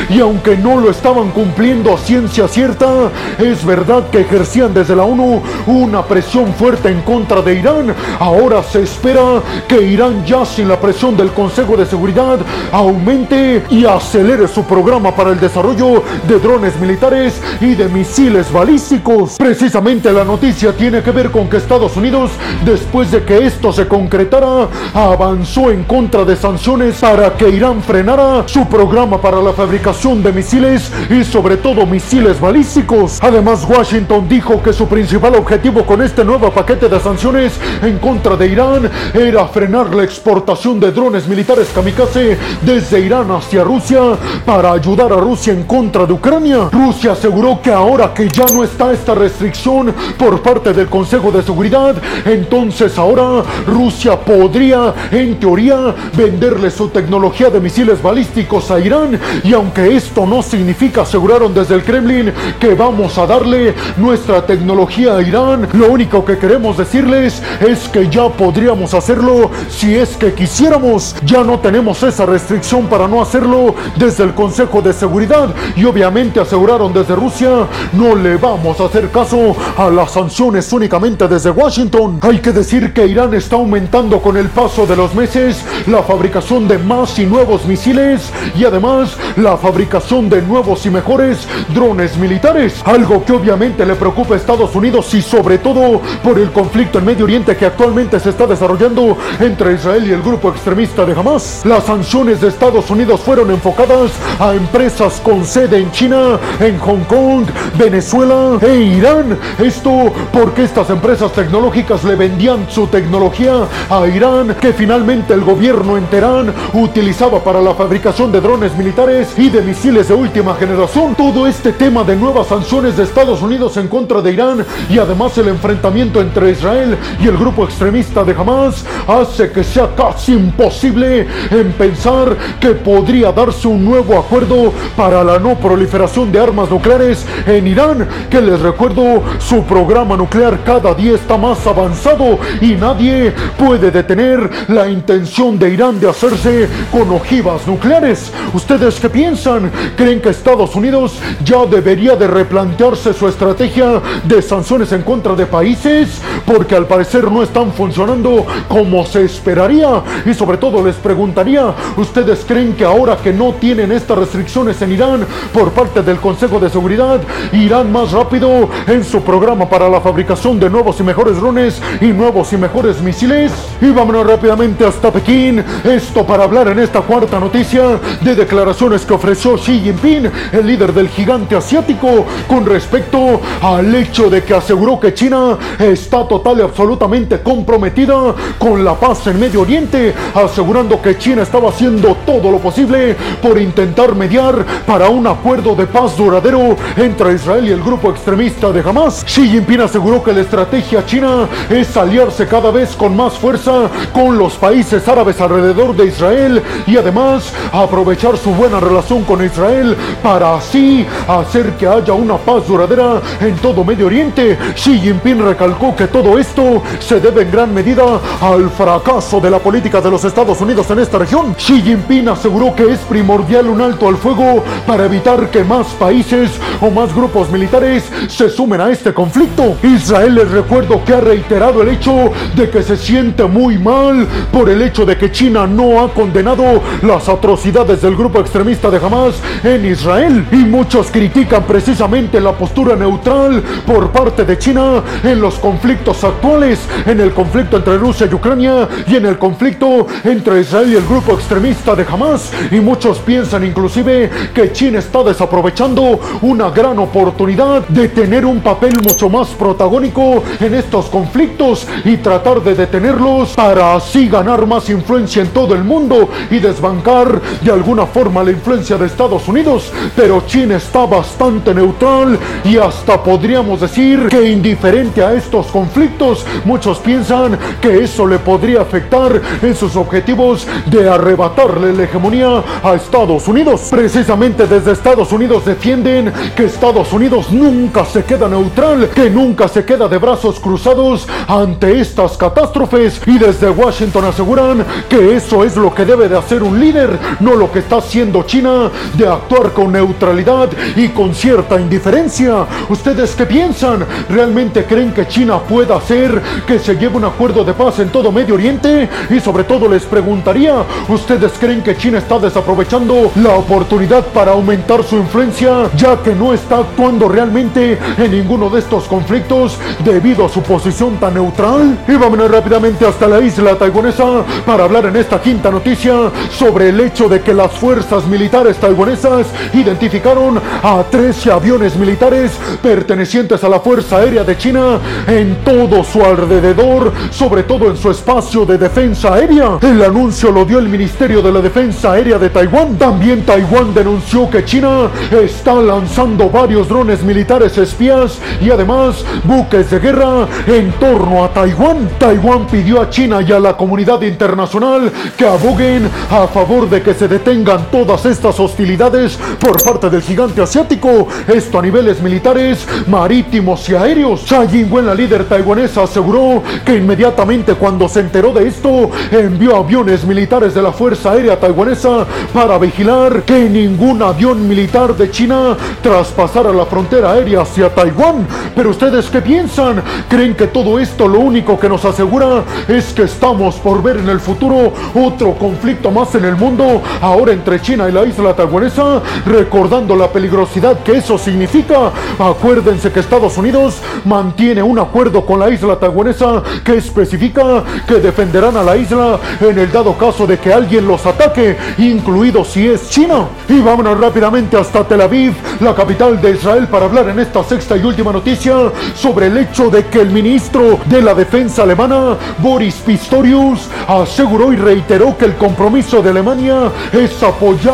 y 0.10 0.20
aunque 0.20 0.58
no 0.58 0.78
lo 0.78 0.90
estaban 0.90 1.32
cumpliendo 1.32 1.94
a 1.94 1.98
ciencia 1.98 2.50
cierta, 2.50 3.10
es 3.40 3.64
verdad 3.64 4.10
que 4.10 4.20
ejercían 4.20 4.74
desde 4.74 4.94
la 4.94 5.04
ONU 5.04 5.42
una 5.68 6.04
presión 6.04 6.54
fuerte 6.54 6.90
en 6.90 7.02
contra 7.02 7.42
de 7.42 7.56
Irán. 7.56 7.96
Ahora 8.20 8.62
se 8.62 8.84
espera 8.84 9.42
que 9.66 9.82
Irán 9.82 10.26
ya 10.26 10.46
sin 10.46 10.68
la 10.68 10.78
presión 10.78 11.16
del 11.16 11.32
Consejo 11.32 11.78
de 11.78 11.86
Seguridad 11.86 12.40
aumente 12.74 13.64
y 13.70 13.86
acelere 13.86 14.50
su 14.50 14.66
programa 14.66 15.16
para 15.16 15.30
el 15.30 15.40
desarrollo 15.40 16.04
de 16.28 16.40
drones 16.40 16.78
militares 16.78 17.42
y 17.62 17.74
de 17.74 17.88
misiles 17.88 18.52
balísticos. 18.52 19.38
Precisamente 19.38 20.12
la 20.12 20.26
noticia 20.26 20.74
tiene 20.74 21.02
que 21.02 21.12
ver 21.12 21.32
con 21.32 21.50
que 21.50 21.56
Estados 21.56 21.96
Unidos, 21.96 22.32
después 22.66 23.12
de 23.12 23.24
que 23.24 23.46
esto 23.46 23.72
se 23.72 23.88
concretara, 23.88 24.68
avanzó 24.94 25.72
en 25.72 25.86
contra 25.86 26.26
de 26.26 26.36
sanciones 26.36 27.00
para 27.00 27.34
que 27.38 27.48
Irán 27.50 27.82
frenara 27.82 28.44
su 28.46 28.68
programa 28.68 29.22
para 29.22 29.27
la 29.36 29.52
fabricación 29.52 30.24
de 30.24 30.32
misiles 30.32 30.90
y 31.10 31.24
sobre 31.24 31.58
todo 31.58 31.86
misiles 31.86 32.40
balísticos. 32.40 33.20
Además, 33.22 33.66
Washington 33.68 34.28
dijo 34.30 34.64
que 34.64 34.72
su 34.72 34.88
principal 34.88 35.36
objetivo 35.36 35.86
con 35.86 36.02
este 36.02 36.24
nuevo 36.24 36.50
paquete 36.50 36.88
de 36.88 37.00
sanciones 37.00 37.54
en 37.84 37.98
contra 37.98 38.38
de 38.38 38.48
Irán 38.48 38.90
era 39.14 39.46
frenar 39.48 39.94
la 39.94 40.04
exportación 40.04 40.80
de 40.80 40.92
drones 40.92 41.28
militares 41.28 41.70
kamikaze 41.76 42.38
desde 42.62 43.02
Irán 43.02 43.30
hacia 43.32 43.64
Rusia 43.64 44.00
para 44.46 44.72
ayudar 44.72 45.12
a 45.12 45.18
Rusia 45.18 45.52
en 45.52 45.64
contra 45.64 46.06
de 46.06 46.14
Ucrania. 46.14 46.70
Rusia 46.72 47.12
aseguró 47.12 47.62
que 47.62 47.72
ahora 47.72 48.14
que 48.14 48.30
ya 48.30 48.46
no 48.54 48.64
está 48.64 48.94
esta 48.94 49.14
restricción 49.14 49.94
por 50.18 50.42
parte 50.42 50.74
del 50.74 50.88
Consejo 50.88 51.32
de 51.32 51.44
Seguridad, 51.44 51.96
entonces 52.26 52.98
ahora 52.98 53.44
Rusia 53.68 54.18
podría, 54.20 54.94
en 55.12 55.38
teoría, 55.38 55.94
venderle 56.16 56.72
su 56.72 56.88
tecnología 56.90 57.50
de 57.50 57.60
misiles 57.60 58.02
balísticos 58.02 58.72
a 58.72 58.80
Irán. 58.80 59.17
Y 59.44 59.54
aunque 59.54 59.96
esto 59.96 60.26
no 60.26 60.42
significa, 60.42 61.02
aseguraron 61.02 61.54
desde 61.54 61.76
el 61.76 61.84
Kremlin, 61.84 62.34
que 62.60 62.74
vamos 62.74 63.18
a 63.18 63.26
darle 63.26 63.76
nuestra 63.98 64.46
tecnología 64.46 65.16
a 65.16 65.22
Irán, 65.22 65.68
lo 65.74 65.92
único 65.92 66.26
que 66.26 66.38
queremos 66.38 66.78
decirles 66.78 67.42
es 67.62 67.88
que 67.90 68.10
ya 68.10 68.30
podríamos 68.30 68.94
hacerlo 68.94 69.52
si 69.70 69.96
es 69.96 70.16
que 70.18 70.34
quisiéramos. 70.34 71.16
Ya 71.26 71.44
no 71.44 71.60
tenemos 71.60 72.02
esa 72.04 72.26
restricción 72.26 72.88
para 72.88 73.08
no 73.08 73.22
hacerlo 73.22 73.76
desde 73.96 74.24
el 74.24 74.34
Consejo 74.34 74.82
de 74.82 74.94
Seguridad. 74.94 75.54
Y 75.76 75.86
obviamente 75.86 76.40
aseguraron 76.40 76.94
desde 76.94 77.16
Rusia, 77.16 77.68
no 77.94 78.16
le 78.16 78.38
vamos 78.38 78.80
a 78.80 78.86
hacer 78.86 79.10
caso 79.10 79.56
a 79.78 79.90
las 79.90 80.12
sanciones 80.12 80.72
únicamente 80.74 81.28
desde 81.28 81.50
Washington. 81.50 82.20
Hay 82.22 82.40
que 82.40 82.52
decir 82.52 82.94
que 82.94 83.08
Irán 83.08 83.34
está 83.34 83.56
aumentando 83.56 84.20
con 84.20 84.38
el 84.38 84.50
paso 84.50 84.86
de 84.86 84.96
los 84.96 85.14
meses 85.16 85.64
la 85.88 86.04
fabricación 86.04 86.68
de 86.68 86.78
más 86.78 87.18
y 87.20 87.26
nuevos 87.26 87.66
misiles 87.66 88.32
y 88.58 88.66
además 88.66 89.07
la 89.38 89.58
fabricación 89.58 90.30
de 90.30 90.42
nuevos 90.42 90.86
y 90.86 90.90
mejores 90.90 91.48
drones 91.74 92.18
militares, 92.18 92.82
algo 92.86 93.24
que 93.24 93.34
obviamente 93.34 93.86
le 93.86 93.96
preocupa 93.96 94.34
a 94.34 94.38
Estados 94.38 94.76
Unidos 94.76 95.14
y 95.14 95.22
sobre 95.22 95.58
todo 95.58 96.02
por 96.24 96.40
el 96.40 96.52
conflicto 96.52 97.00
en 97.00 97.06
Medio 97.06 97.26
Oriente 97.26 97.56
que 97.56 97.66
actualmente 97.66 98.20
se 98.20 98.30
está 98.30 98.48
desarrollando 98.48 99.18
entre 99.40 99.74
Israel 99.74 100.08
y 100.08 100.12
el 100.12 100.22
grupo 100.22 100.50
extremista 100.50 101.06
de 101.06 101.14
Hamas. 101.14 101.62
Las 101.66 101.86
sanciones 101.86 102.42
de 102.42 102.50
Estados 102.50 102.90
Unidos 102.90 103.22
fueron 103.22 103.52
enfocadas 103.52 104.12
a 104.40 104.54
empresas 104.54 105.22
con 105.24 105.46
sede 105.46 105.78
en 105.78 105.92
China, 105.92 106.40
en 106.60 106.78
Hong 106.80 107.04
Kong, 107.08 107.46
Venezuela 107.78 108.58
e 108.62 108.78
Irán. 108.78 109.38
Esto 109.60 110.12
porque 110.34 110.64
estas 110.64 110.90
empresas 110.90 111.32
tecnológicas 111.32 112.04
le 112.04 112.16
vendían 112.16 112.68
su 112.70 112.88
tecnología 112.88 113.68
a 113.90 114.08
Irán 114.08 114.56
que 114.60 114.74
finalmente 114.74 115.34
el 115.34 115.42
gobierno 115.42 115.98
en 115.98 116.06
Teherán 116.06 116.54
utilizaba 116.74 117.44
para 117.44 117.62
la 117.62 117.74
fabricación 117.74 118.32
de 118.32 118.42
drones 118.42 118.76
militares 118.76 118.97
y 118.98 119.50
de 119.50 119.62
misiles 119.62 120.08
de 120.08 120.16
última 120.16 120.56
generación. 120.56 121.14
Todo 121.14 121.46
este 121.46 121.72
tema 121.72 122.04
de 122.04 122.16
nuevas 122.16 122.48
sanciones 122.48 122.98
de 122.98 123.04
Estados 123.04 123.44
Unidos 123.44 123.78
en 123.78 123.88
contra 123.88 124.24
de 124.24 124.34
Irán 124.34 124.66
y 124.90 124.98
además 124.98 125.38
el 125.38 125.50
enfrentamiento 125.50 126.20
entre 126.20 126.50
Israel 126.50 126.98
y 127.22 127.28
el 127.28 127.38
grupo 127.38 127.64
extremista 127.64 128.24
de 128.24 128.34
Hamas 128.34 128.84
hace 129.08 129.52
que 129.52 129.64
sea 129.64 129.90
casi 129.96 130.34
imposible 130.34 131.28
en 131.52 131.74
pensar 131.74 132.36
que 132.60 132.70
podría 132.70 133.32
darse 133.32 133.68
un 133.68 133.86
nuevo 133.86 134.18
acuerdo 134.18 134.74
para 134.96 135.24
la 135.24 135.38
no 135.38 135.54
proliferación 135.60 136.32
de 136.32 136.40
armas 136.40 136.72
nucleares 136.72 137.24
en 137.46 137.68
Irán, 137.68 138.08
que 138.32 138.42
les 138.42 138.60
recuerdo, 138.60 139.22
su 139.38 139.62
programa 139.66 140.18
nuclear 140.18 140.64
cada 140.64 140.96
día 140.96 141.14
está 141.14 141.38
más 141.38 141.68
avanzado 141.68 142.40
y 142.62 142.74
nadie 142.74 143.32
puede 143.60 143.92
detener 143.92 144.50
la 144.70 144.90
intención 144.90 145.60
de 145.60 145.70
Irán 145.70 146.00
de 146.00 146.10
hacerse 146.10 146.68
con 146.92 147.12
ojivas 147.12 147.68
nucleares. 147.68 148.34
¿Ustedes 148.56 148.87
qué 148.96 149.10
piensan? 149.10 149.72
¿Creen 149.96 150.22
que 150.22 150.30
Estados 150.30 150.76
Unidos 150.76 151.20
ya 151.44 151.66
debería 151.66 152.16
de 152.16 152.28
replantearse 152.28 153.14
su 153.14 153.28
estrategia 153.28 154.02
de 154.24 154.42
sanciones 154.42 154.92
en 154.94 155.02
contra 155.02 155.36
de 155.36 155.46
países? 155.46 156.22
Porque 156.46 156.76
al 156.76 156.88
parecer 156.88 157.30
no 157.30 157.44
están 157.44 157.74
funcionando 157.74 158.46
como 158.68 159.06
se 159.06 159.26
esperaría. 159.26 160.02
Y 160.26 160.34
sobre 160.34 160.58
todo 160.58 160.86
les 160.86 160.96
preguntaría, 160.96 161.74
¿ustedes 161.98 162.46
creen 162.48 162.74
que 162.74 162.86
ahora 162.86 163.18
que 163.18 163.34
no 163.34 163.54
tienen 163.54 163.92
estas 163.92 164.18
restricciones 164.18 164.82
en 164.82 164.94
Irán 164.94 165.26
por 165.54 165.72
parte 165.72 166.02
del 166.02 166.18
Consejo 166.18 166.60
de 166.60 166.70
Seguridad, 166.70 167.20
irán 167.52 167.92
más 167.92 168.12
rápido 168.12 168.70
en 168.88 169.04
su 169.04 169.22
programa 169.22 169.70
para 169.70 169.90
la 169.90 170.00
fabricación 170.00 170.60
de 170.60 170.70
nuevos 170.70 171.00
y 171.00 171.04
mejores 171.04 171.38
drones 171.38 171.82
y 172.00 172.08
nuevos 172.08 172.54
y 172.54 172.58
mejores 172.58 173.02
misiles? 173.02 173.52
Y 173.82 173.90
vámonos 173.90 174.26
rápidamente 174.26 174.86
hasta 174.86 175.12
Pekín. 175.12 175.64
Esto 175.84 176.26
para 176.26 176.46
hablar 176.46 176.70
en 176.70 176.80
esta 176.80 177.02
cuarta 177.02 177.40
noticia 177.40 178.00
de 178.22 178.36
declaraciones 178.78 179.06
que 179.06 179.14
ofreció 179.14 179.56
Xi 179.56 179.80
Jinping, 179.80 180.32
el 180.52 180.68
líder 180.68 180.94
del 180.94 181.10
gigante 181.10 181.56
asiático, 181.56 182.26
con 182.48 182.64
respecto 182.64 183.42
al 183.62 183.94
hecho 183.96 184.30
de 184.30 184.44
que 184.44 184.54
aseguró 184.54 185.00
que 185.00 185.16
China 185.16 185.58
está 185.80 186.28
total 186.28 186.60
y 186.60 186.62
absolutamente 186.62 187.42
comprometida 187.42 188.36
con 188.60 188.86
la 188.86 188.94
paz 188.94 189.26
en 189.28 189.40
Medio 189.40 189.62
Oriente, 189.62 190.14
asegurando 190.36 191.02
que 191.02 191.18
China 191.18 191.42
estaba 191.42 191.70
haciendo 191.70 192.18
todo 192.24 192.52
lo 192.52 192.60
posible 192.60 193.16
por 193.42 193.60
intentar 193.60 194.14
mediar 194.14 194.64
para 194.86 195.10
un 195.10 195.26
acuerdo 195.26 195.74
de 195.74 195.88
paz 195.88 196.16
duradero 196.16 196.76
entre 196.98 197.34
Israel 197.34 197.68
y 197.68 197.72
el 197.72 197.82
grupo 197.82 198.12
extremista 198.12 198.72
de 198.72 198.82
Hamas. 198.82 199.24
Xi 199.26 199.50
Jinping 199.50 199.82
aseguró 199.82 200.24
que 200.24 200.34
la 200.34 200.42
estrategia 200.42 201.04
china 201.04 201.48
es 201.70 201.98
aliarse 201.98 202.46
cada 202.46 202.70
vez 202.70 202.96
con 202.96 203.16
más 203.16 203.34
fuerza 203.34 203.90
con 204.14 204.38
los 204.38 204.54
países 204.54 205.08
árabes 205.08 205.42
alrededor 205.42 205.96
de 205.96 206.06
Israel 206.06 206.62
y 206.86 206.96
además 206.96 207.52
aprovechar 207.72 208.38
su 208.38 208.54
buena 208.70 208.86
relación 208.86 209.24
con 209.24 209.42
Israel 209.46 209.96
para 210.22 210.56
así 210.56 211.06
hacer 211.26 211.78
que 211.78 211.88
haya 211.88 212.12
una 212.12 212.36
paz 212.36 212.68
duradera 212.68 213.22
en 213.40 213.56
todo 213.56 213.86
Medio 213.86 214.08
Oriente. 214.08 214.58
Xi 214.76 215.00
Jinping 215.00 215.42
recalcó 215.42 215.96
que 215.96 216.08
todo 216.08 216.38
esto 216.38 216.84
se 217.00 217.22
debe 217.22 217.44
en 217.44 217.52
gran 217.52 217.74
medida 217.74 218.04
al 218.42 218.70
fracaso 218.70 219.40
de 219.40 219.50
la 219.50 219.60
política 219.60 220.02
de 220.02 220.12
los 220.12 220.26
Estados 220.26 220.60
Unidos 220.60 220.90
en 220.92 221.00
esta 221.00 221.18
región. 221.18 221.56
Xi 221.56 221.82
Jinping 221.82 222.28
aseguró 222.28 222.76
que 222.76 222.92
es 222.92 223.00
primordial 223.00 223.68
un 223.68 223.80
alto 223.80 224.10
al 224.10 224.18
fuego 224.18 224.62
para 224.86 225.06
evitar 225.06 225.50
que 225.50 225.64
más 225.64 225.88
países 225.94 226.52
o 226.82 226.90
más 226.90 227.16
grupos 227.16 227.50
militares 227.50 228.04
se 228.28 228.50
sumen 228.50 228.82
a 228.82 228.92
este 228.92 229.14
conflicto. 229.14 229.78
Israel 229.82 230.36
les 230.36 230.52
recuerdo 230.52 231.06
que 231.06 231.14
ha 231.14 231.22
reiterado 231.22 231.84
el 231.84 231.88
hecho 231.88 232.32
de 232.54 232.70
que 232.70 232.84
se 232.84 232.98
siente 232.98 233.46
muy 233.46 233.78
mal 233.78 234.28
por 234.52 234.70
el 234.70 234.82
hecho 234.82 235.06
de 235.06 235.18
que 235.18 235.32
China 235.32 235.66
no 235.66 236.02
ha 236.02 236.14
condenado 236.14 236.82
las 237.02 237.30
atrocidades 237.30 238.02
del 238.02 238.18
grupo 238.18 238.42
extremista 238.42 238.57
de 238.64 238.98
Hamas 238.98 239.36
en 239.64 239.86
Israel. 239.86 240.44
Y 240.52 240.56
muchos 240.56 241.12
critican 241.12 241.64
precisamente 241.64 242.42
la 242.42 242.54
postura 242.54 242.96
neutral 242.96 243.62
por 243.86 244.10
parte 244.12 244.46
de 244.46 244.58
China 244.58 245.04
en 245.24 245.40
los 245.40 245.60
conflictos 245.60 246.24
actuales, 246.24 246.80
en 247.06 247.20
el 247.20 247.34
conflicto 247.34 247.78
entre 247.78 247.98
Rusia 247.98 248.28
y 248.30 248.34
Ucrania 248.34 248.88
y 249.06 249.16
en 249.16 249.28
el 249.28 249.38
conflicto 249.38 250.08
entre 250.24 250.62
Israel 250.62 250.92
y 250.92 250.96
el 250.96 251.06
grupo 251.06 251.34
extremista 251.34 251.96
de 251.96 252.04
Hamas. 252.12 252.52
Y 252.72 252.80
muchos 252.80 253.20
piensan 253.20 253.64
inclusive 253.64 254.32
que 254.56 254.72
China 254.72 255.00
está 255.00 255.22
desaprovechando 255.24 256.20
una 256.42 256.72
gran 256.72 256.98
oportunidad 256.98 257.88
de 257.88 258.10
tener 258.10 258.44
un 258.44 258.62
papel 258.62 258.94
mucho 259.04 259.30
más 259.30 259.50
protagónico 259.50 260.44
en 260.60 260.74
estos 260.74 261.06
conflictos 261.06 261.88
y 262.04 262.18
tratar 262.18 262.64
de 262.64 262.74
detenerlos 262.74 263.54
para 263.54 263.96
así 263.96 264.28
ganar 264.28 264.66
más 264.66 264.90
influencia 264.90 265.44
en 265.44 265.50
todo 265.50 265.76
el 265.76 265.84
mundo 265.84 266.28
y 266.50 266.58
desbancar 266.58 267.40
de 267.62 267.72
alguna 267.72 268.06
forma 268.06 268.37
la 268.44 268.52
influencia 268.52 268.98
de 268.98 269.06
Estados 269.06 269.48
Unidos. 269.48 269.92
Pero 270.16 270.44
China 270.46 270.78
está 270.78 271.06
bastante 271.06 271.74
neutral 271.74 272.38
y 272.64 272.78
hasta 272.78 273.22
podríamos 273.22 273.82
decir 273.82 274.28
que 274.28 274.50
indiferente 274.50 275.24
a 275.24 275.34
estos 275.34 275.68
conflictos. 275.68 276.46
Muchos 276.66 277.00
piensan 277.00 277.58
que 277.82 278.04
eso 278.04 278.26
le 278.28 278.40
podría 278.40 278.82
afectar 278.82 279.42
en 279.62 279.76
sus 279.76 279.96
objetivos 279.96 280.68
de 280.86 281.10
arrebatarle 281.10 281.94
la 281.94 282.04
hegemonía 282.04 282.64
a 282.84 282.94
Estados 282.96 283.48
Unidos. 283.48 283.88
Precisamente 283.90 284.68
desde 284.68 284.92
Estados 284.92 285.32
Unidos 285.32 285.66
defienden 285.66 286.34
que 286.56 286.66
Estados 286.66 287.12
Unidos 287.14 287.52
nunca 287.52 288.06
se 288.06 288.24
queda 288.24 288.48
neutral, 288.48 289.10
que 289.10 289.30
nunca 289.30 289.68
se 289.68 289.86
queda 289.86 290.08
de 290.08 290.18
brazos 290.18 290.60
cruzados 290.60 291.28
ante 291.48 292.00
estas 292.00 292.38
catástrofes 292.38 293.22
y 293.26 293.38
desde 293.38 293.70
Washington 293.70 294.26
aseguran 294.26 294.86
que 295.10 295.36
eso 295.36 295.64
es 295.64 295.76
lo 295.76 295.94
que 295.94 296.06
debe 296.06 296.28
de 296.28 296.38
hacer 296.38 296.64
un 296.64 296.80
líder, 296.80 297.18
no 297.40 297.56
lo 297.56 297.72
que 297.72 297.80
está 297.80 297.98
haciendo 297.98 298.27
China 298.46 298.92
de 299.14 299.28
actuar 299.28 299.72
con 299.72 299.92
neutralidad 299.92 300.70
y 300.96 301.10
con 301.10 301.34
cierta 301.34 301.80
indiferencia. 301.80 302.66
¿Ustedes 302.90 303.36
qué 303.36 303.46
piensan? 303.46 304.06
¿Realmente 304.30 304.86
creen 304.86 305.14
que 305.14 305.28
China 305.28 305.60
pueda 305.60 305.96
hacer 305.96 306.42
que 306.66 306.80
se 306.80 306.96
lleve 306.96 307.18
un 307.18 307.26
acuerdo 307.26 307.64
de 307.64 307.74
paz 307.74 308.00
en 308.00 308.10
todo 308.10 308.32
Medio 308.32 308.56
Oriente? 308.56 309.10
Y 309.30 309.40
sobre 309.40 309.64
todo 309.64 309.88
les 309.88 310.04
preguntaría, 310.06 310.76
¿ustedes 311.08 311.54
creen 311.60 311.82
que 311.82 311.98
China 311.98 312.20
está 312.20 312.40
desaprovechando 312.40 313.32
la 313.36 313.56
oportunidad 313.56 314.26
para 314.28 314.52
aumentar 314.52 315.04
su 315.04 315.18
influencia 315.18 315.90
ya 315.96 316.18
que 316.18 316.36
no 316.36 316.54
está 316.54 316.80
actuando 316.80 317.28
realmente 317.28 317.98
en 318.18 318.32
ninguno 318.32 318.70
de 318.70 318.80
estos 318.80 319.06
conflictos 319.06 319.78
debido 320.04 320.46
a 320.46 320.50
su 320.50 320.62
posición 320.62 321.18
tan 321.18 321.34
neutral? 321.34 321.98
Y 322.08 322.14
vámonos 322.14 322.52
rápidamente 322.52 323.06
hasta 323.06 323.28
la 323.28 323.40
isla 323.40 323.76
taiwanesa 323.76 324.44
para 324.66 324.84
hablar 324.84 325.06
en 325.06 325.16
esta 325.16 325.42
quinta 325.42 325.72
noticia 325.72 326.32
sobre 326.52 326.90
el 326.90 327.00
hecho 327.00 327.28
de 327.28 327.42
que 327.42 327.54
las 327.54 327.72
fuerzas 327.72 328.17
militares 328.26 328.78
taiwanesas 328.78 329.48
identificaron 329.74 330.60
a 330.82 331.04
13 331.04 331.52
aviones 331.52 331.96
militares 331.96 332.52
pertenecientes 332.82 333.64
a 333.64 333.70
la 333.70 333.80
Fuerza 333.80 334.18
Aérea 334.18 334.44
de 334.44 334.58
China 334.58 335.00
en 335.28 335.58
todo 335.64 336.04
su 336.04 336.24
alrededor, 336.24 337.12
sobre 337.32 337.64
todo 337.64 337.90
en 337.90 337.98
su 337.98 338.10
espacio 338.10 338.66
de 338.66 338.78
defensa 338.78 339.34
aérea. 339.34 339.78
El 339.82 340.02
anuncio 340.04 340.52
lo 340.52 340.66
dio 340.66 340.80
el 340.80 340.90
Ministerio 340.90 341.42
de 341.42 341.52
la 341.52 341.62
Defensa 341.62 342.14
Aérea 342.14 342.38
de 342.38 342.50
Taiwán. 342.50 342.98
También 342.98 343.46
Taiwán 343.46 343.94
denunció 343.94 344.50
que 344.50 344.66
China 344.66 345.10
está 345.32 345.76
lanzando 345.76 346.50
varios 346.50 346.88
drones 346.88 347.24
militares 347.24 347.78
espías 347.78 348.40
y 348.62 348.70
además 348.70 349.24
buques 349.44 349.92
de 349.92 350.00
guerra 350.00 350.48
en 350.68 350.92
torno 350.94 351.44
a 351.44 351.50
Taiwán. 351.50 352.10
Taiwán 352.18 352.68
pidió 352.68 353.02
a 353.02 353.10
China 353.10 353.42
y 353.42 353.52
a 353.52 353.60
la 353.60 353.76
comunidad 353.76 354.22
internacional 354.22 355.12
que 355.38 355.46
aboguen 355.46 356.10
a 356.30 356.48
favor 356.48 356.90
de 356.90 357.02
que 357.02 357.14
se 357.14 357.28
detengan 357.28 357.86
todas 358.08 358.26
estas 358.26 358.58
hostilidades 358.58 359.38
por 359.60 359.84
parte 359.84 360.10
del 360.10 360.22
gigante 360.22 360.62
asiático. 360.62 361.28
Esto 361.46 361.78
a 361.78 361.82
niveles 361.82 362.22
militares, 362.22 362.88
marítimos 363.06 363.88
y 363.90 363.96
aéreos. 363.96 364.46
Tsai 364.46 364.68
Ing-wen, 364.74 365.06
la 365.06 365.14
líder 365.14 365.44
taiwanesa, 365.44 366.04
aseguró 366.04 366.64
que 366.86 366.96
inmediatamente 366.96 367.76
cuando 367.76 368.08
se 368.08 368.22
enteró 368.22 368.54
de 368.54 368.66
esto, 368.66 369.12
envió 369.30 369.76
aviones 369.76 370.24
militares 370.24 370.74
de 370.74 370.82
la 370.82 370.94
Fuerza 370.94 371.32
Aérea 371.32 371.60
Taiwanesa 371.60 372.26
para 372.54 372.78
vigilar 372.78 373.44
que 373.44 373.70
ningún 373.70 374.22
avión 374.22 374.66
militar 374.66 375.14
de 375.14 375.30
China 375.30 375.76
traspasara 376.02 376.72
la 376.72 376.86
frontera 376.86 377.34
aérea 377.34 377.64
hacia 377.64 377.94
Taiwán. 377.94 378.48
Pero 378.74 378.92
ustedes 378.92 379.30
qué 379.30 379.42
piensan? 379.42 380.02
¿Creen 380.30 380.56
que 380.56 380.68
todo 380.68 380.98
esto 380.98 381.28
lo 381.28 381.40
único 381.40 381.78
que 381.78 381.90
nos 381.90 382.06
asegura 382.06 382.64
es 382.88 383.12
que 383.12 383.24
estamos 383.24 383.76
por 383.76 384.02
ver 384.02 384.16
en 384.16 384.30
el 384.30 384.40
futuro 384.40 384.94
otro 385.14 385.56
conflicto 385.56 386.10
más 386.10 386.34
en 386.36 386.46
el 386.46 386.56
mundo, 386.56 387.02
ahora 387.22 387.52
entre 387.52 387.82
China 387.82 387.97
Y 387.98 388.12
la 388.12 388.26
isla 388.26 388.56
taiwanesa, 388.56 389.24
recordando 389.46 390.16
la 390.16 390.32
peligrosidad 390.32 391.00
que 391.00 391.14
eso 391.14 391.36
significa. 391.36 392.12
Acuérdense 392.38 393.12
que 393.12 393.22
Estados 393.22 393.58
Unidos 393.58 393.98
mantiene 394.24 394.84
un 394.84 395.00
acuerdo 395.00 395.44
con 395.44 395.60
la 395.60 395.70
isla 395.72 395.98
taiwanesa 395.98 396.62
que 396.84 396.98
especifica 396.98 397.84
que 398.08 398.20
defenderán 398.20 398.78
a 398.78 398.84
la 398.84 398.96
isla 398.96 399.40
en 399.60 399.80
el 399.80 399.92
dado 399.92 400.14
caso 400.16 400.46
de 400.46 400.60
que 400.60 400.72
alguien 400.72 401.08
los 401.08 401.26
ataque, 401.26 401.76
incluido 401.98 402.64
si 402.64 402.88
es 402.88 403.10
China. 403.10 403.48
Y 403.68 403.80
vámonos 403.80 404.20
rápidamente 404.20 404.78
hasta 404.78 405.04
Tel 405.04 405.22
Aviv, 405.22 405.56
la 405.80 405.96
capital 405.96 406.40
de 406.40 406.52
Israel, 406.52 406.88
para 406.88 407.06
hablar 407.06 407.30
en 407.30 407.40
esta 407.40 407.64
sexta 407.64 407.98
y 407.98 408.04
última 408.04 408.32
noticia 408.32 408.92
sobre 409.16 409.48
el 409.48 409.58
hecho 409.58 409.90
de 409.90 410.06
que 410.06 410.22
el 410.22 410.30
ministro 410.30 411.00
de 411.06 411.22
la 411.22 411.34
defensa 411.34 411.82
alemana, 411.82 412.38
Boris 412.60 412.96
Pistorius, 413.06 413.90
aseguró 414.08 414.72
y 414.72 414.76
reiteró 414.76 415.36
que 415.36 415.46
el 415.46 415.56
compromiso 415.56 416.22
de 416.22 416.30
Alemania 416.30 416.92
es 417.12 417.42
apoyar 417.42 417.87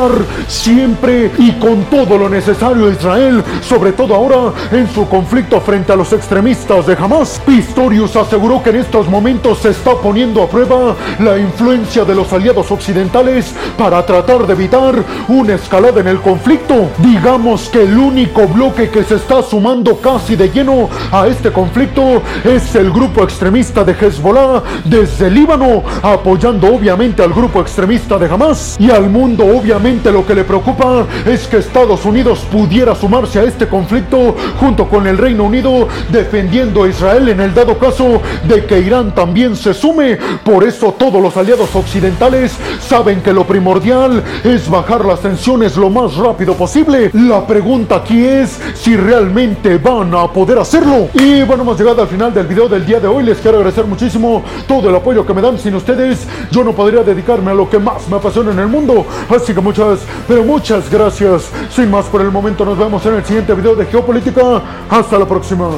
siempre 0.47 1.31
y 1.37 1.51
con 1.53 1.83
todo 1.83 2.17
lo 2.17 2.27
necesario 2.27 2.87
a 2.87 2.91
Israel, 2.91 3.43
sobre 3.61 3.91
todo 3.91 4.15
ahora 4.15 4.51
en 4.71 4.89
su 4.89 5.07
conflicto 5.07 5.61
frente 5.61 5.91
a 5.91 5.95
los 5.95 6.11
extremistas 6.13 6.87
de 6.87 6.97
Hamas. 6.99 7.39
Pistorius 7.45 8.15
aseguró 8.15 8.63
que 8.63 8.71
en 8.71 8.77
estos 8.77 9.07
momentos 9.07 9.59
se 9.59 9.69
está 9.69 9.91
poniendo 9.95 10.41
a 10.41 10.49
prueba 10.49 10.95
la 11.19 11.37
influencia 11.37 12.03
de 12.05 12.15
los 12.15 12.33
aliados 12.33 12.71
occidentales 12.71 13.53
para 13.77 14.03
tratar 14.03 14.47
de 14.47 14.53
evitar 14.53 14.95
una 15.27 15.53
escalada 15.53 16.01
en 16.01 16.07
el 16.07 16.21
conflicto. 16.21 16.89
Digamos 16.97 17.69
que 17.69 17.83
el 17.83 17.95
único 17.95 18.47
bloque 18.47 18.89
que 18.89 19.03
se 19.03 19.15
está 19.15 19.43
sumando 19.43 19.97
casi 19.97 20.35
de 20.35 20.49
lleno 20.49 20.89
a 21.11 21.27
este 21.27 21.51
conflicto 21.51 22.23
es 22.43 22.73
el 22.73 22.89
grupo 22.89 23.23
extremista 23.23 23.83
de 23.83 23.93
Hezbollah 23.93 24.63
desde 24.85 25.29
Líbano, 25.29 25.83
apoyando 26.01 26.73
obviamente 26.73 27.21
al 27.21 27.31
grupo 27.31 27.61
extremista 27.61 28.17
de 28.17 28.25
Hamas. 28.25 28.75
Y 28.79 28.89
al 28.89 29.09
mundo 29.09 29.45
obviamente 29.45 29.82
lo 29.83 30.25
que 30.25 30.33
le 30.33 30.45
preocupa 30.45 31.05
es 31.25 31.45
que 31.45 31.57
Estados 31.57 32.05
Unidos 32.05 32.47
pudiera 32.49 32.95
sumarse 32.95 33.39
a 33.39 33.43
este 33.43 33.67
conflicto 33.67 34.33
junto 34.57 34.87
con 34.87 35.05
el 35.07 35.17
Reino 35.17 35.43
Unido 35.43 35.89
defendiendo 36.09 36.83
a 36.83 36.87
Israel 36.87 37.27
en 37.27 37.41
el 37.41 37.53
dado 37.53 37.77
caso 37.77 38.21
de 38.47 38.65
que 38.65 38.79
Irán 38.79 39.13
también 39.13 39.57
se 39.57 39.73
sume. 39.73 40.17
Por 40.45 40.63
eso 40.63 40.95
todos 40.97 41.21
los 41.21 41.35
aliados 41.35 41.75
occidentales 41.75 42.55
saben 42.79 43.19
que 43.19 43.33
lo 43.33 43.43
primordial 43.43 44.23
es 44.45 44.69
bajar 44.69 45.03
las 45.03 45.19
tensiones 45.19 45.75
lo 45.75 45.89
más 45.89 46.15
rápido 46.15 46.53
posible. 46.53 47.11
La 47.11 47.45
pregunta 47.45 47.97
aquí 47.97 48.23
es 48.23 48.57
si 48.75 48.95
realmente 48.95 49.77
van 49.79 50.15
a 50.15 50.31
poder 50.31 50.59
hacerlo. 50.59 51.09
Y 51.13 51.43
bueno, 51.43 51.63
hemos 51.63 51.77
llegado 51.77 52.03
al 52.03 52.07
final 52.07 52.33
del 52.33 52.47
video 52.47 52.69
del 52.69 52.85
día 52.85 53.01
de 53.01 53.07
hoy. 53.09 53.23
Les 53.23 53.39
quiero 53.39 53.57
agradecer 53.57 53.85
muchísimo 53.85 54.43
todo 54.65 54.89
el 54.89 54.95
apoyo 54.95 55.25
que 55.25 55.33
me 55.33 55.41
dan. 55.41 55.59
Sin 55.59 55.75
ustedes 55.75 56.25
yo 56.51 56.63
no 56.63 56.71
podría 56.71 57.03
dedicarme 57.03 57.51
a 57.51 57.53
lo 57.53 57.69
que 57.69 57.79
más 57.79 58.07
me 58.07 58.15
apasiona 58.15 58.51
en 58.51 58.59
el 58.59 58.67
mundo. 58.67 59.05
Así 59.29 59.53
que 59.53 59.59
muchas, 59.73 60.05
pero 60.27 60.43
muchas 60.43 60.89
gracias. 60.89 61.49
Sin 61.71 61.89
más 61.89 62.05
por 62.05 62.21
el 62.21 62.31
momento, 62.31 62.63
nos 62.63 62.77
vemos 62.77 63.03
en 63.07 63.15
el 63.15 63.25
siguiente 63.25 63.53
video 63.55 63.75
de 63.75 63.85
Geopolítica. 63.87 64.61
Hasta 64.89 65.17
la 65.17 65.25
próxima. 65.25 65.69